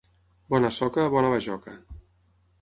[0.53, 1.77] Bona soca, bona bajoca.